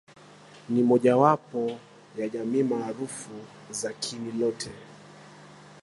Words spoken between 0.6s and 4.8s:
Ni mojawapo ya jamii maarufu za Kinilote